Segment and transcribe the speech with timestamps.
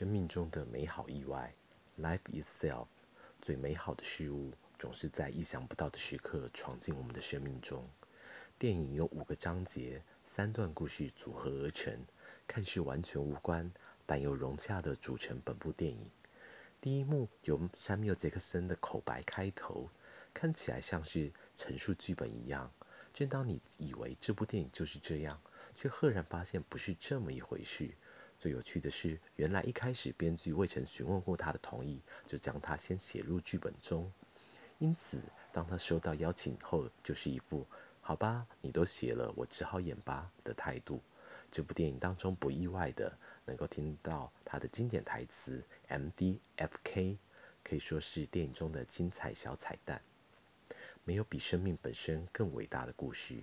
[0.00, 1.52] 生命中的美好意外
[1.98, 2.86] ，Life itself，
[3.42, 7.86] 最美好的事物总是在意想不到的时刻闯进我们的生命中。
[8.58, 10.02] 电影由五个章节，
[10.34, 11.94] 三段故事组合而成，
[12.46, 13.70] 看似完全无关，
[14.06, 16.10] 但又融洽地组成本部电影。
[16.80, 19.90] 第一幕由山缪杰克森的口白开头，
[20.32, 22.72] 看起来像是陈述剧本一样。
[23.12, 25.42] 正当你以为这部电影就是这样，
[25.74, 27.90] 却赫然发现不是这么一回事。
[28.40, 34.10] 最有趣的是，原来一开始编剧未曾询问过他的同意，就将他先写入剧本中。
[34.78, 37.66] 因此，当他收到邀请后，就是一副
[38.00, 41.02] “好吧，你都写了，我只好演吧”的态度。
[41.52, 47.18] 这部电影当中不意外的能够听到他的经典台词 “MDFK”，
[47.62, 50.00] 可以说是电影中的精彩小彩蛋。
[51.04, 53.42] 没有比生命本身更伟大的故事。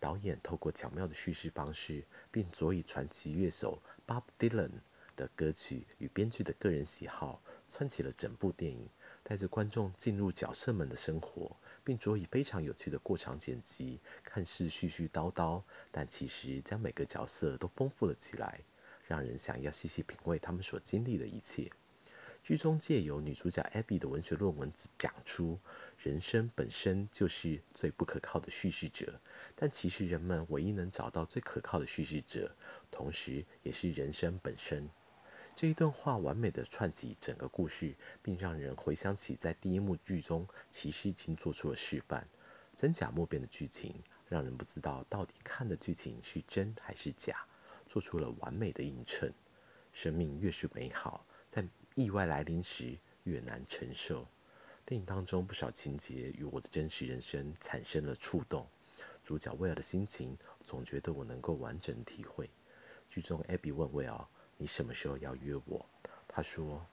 [0.00, 4.70] 导演透过巧妙的叙事方式，并佐以传奇乐手 Bob Dylan
[5.16, 8.88] 的歌曲与编剧的个人喜好，串起了整部电影，
[9.22, 18.60] 带着观众进入角色们的生活，并佐以非常有趣的过场剪辑，看似絮絮叨叨，但其实将每个角色都丰富了起来，
[19.06, 21.68] 让人想要细细品味他们所经历的一切。
[22.42, 25.58] 剧中借由女主角 Abby 的文学论文讲出，
[25.98, 29.20] 人生本身就是最不可靠的叙事者，
[29.54, 32.56] 但其实人们唯一能找到最可靠的叙事者，
[32.90, 34.88] 同时也是人生本身。
[35.54, 42.26] 这一段话完美的串起整个故事，并让人回想起在第一幕剧中其实已经做出了示范。
[42.74, 47.44] 真假莫辨的剧情，让人不知道到底看的剧情是真还是假，
[47.88, 49.34] 做出了完美的映衬。
[49.92, 51.66] 生命越是美好，在
[51.98, 54.24] 意外来临时，越难承受。
[54.86, 58.64] 电影当中不少情节与我的真实人生产生了触动。
[59.24, 62.48] 主角威尔的心情，总觉得我能够完整体会。
[63.10, 64.24] 剧中艾比问威尔
[64.56, 65.84] ：“你什么时候要约我？”
[66.28, 66.86] 他说：“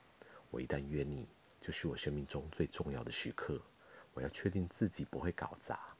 [0.49, 1.27] 我一旦约你，
[1.61, 3.61] 就是我生命中最重要的时刻。
[4.15, 5.95] 我要确定自己不会搞砸。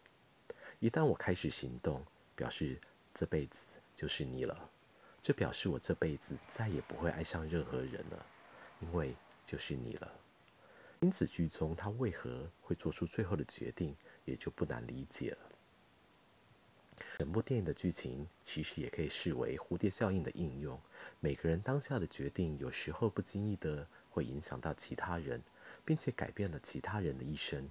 [0.80, 2.04] 一旦我开始行动，
[2.36, 2.82] 表示
[3.14, 4.72] 这辈子就是你了。
[5.22, 8.26] 这表示我这辈子再也不会爱上任何人了。”
[8.82, 9.16] 因为
[9.46, 10.14] 就是你了，
[11.00, 15.38] 因此剧中他为何会做出最后的决定，也就不难理解了。
[17.18, 20.80] 整部电影的剧情其实也可以视为蝴蝶效应的应用。
[21.20, 25.42] 每个人当下的决定，有时候不经意的会影响到其他人，
[25.84, 27.70] 并且改变了其他人的一生。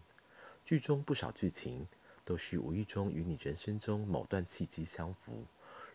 [0.65, 1.86] 剧中不少剧情
[2.25, 5.44] 都是无意中与你人生中某段契机相符，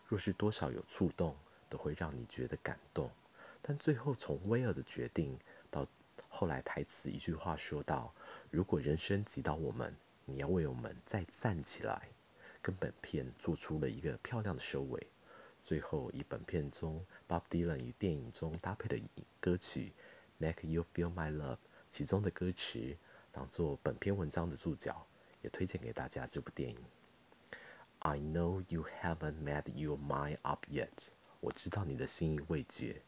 [0.06, 1.36] 若是多少有触动，
[1.68, 3.10] 都会让你觉得感动。
[3.62, 5.38] 但最后，从威尔的决定
[5.70, 5.86] 到
[6.28, 8.14] 后来台词一句话说到
[8.50, 9.94] ：“如果人生击倒我们，
[10.24, 12.08] 你要为我们再站起来。”
[12.62, 15.06] 跟本片做出了一个漂亮的收尾。
[15.62, 19.00] 最后，以本片中 Bob Dylan 与电影中搭配的
[19.40, 19.92] 歌曲
[20.46, 21.54] 《Make You Feel My Love》
[21.88, 22.96] 其中的歌词，
[23.32, 25.06] 当做本篇文章的注脚，
[25.40, 26.76] 也推荐给大家这部电影。
[28.00, 31.08] I know you haven't made your mind up yet。
[31.40, 33.02] 我知道你的心意未决。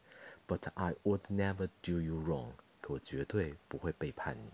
[0.47, 2.51] But I would never do you wrong，
[2.81, 4.51] 可我绝对不会背叛你。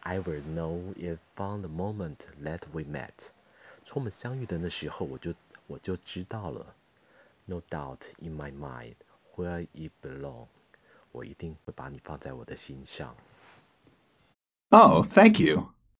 [0.00, 3.30] I will know if from the moment that we met，
[3.84, 5.34] 从我们相遇的那时候，我就
[5.66, 6.74] 我就知道了。
[7.44, 8.94] No doubt in my mind
[9.36, 10.46] where it belong，
[11.12, 13.14] 我一定会把你放在我的心上。
[14.70, 15.72] Oh, thank you.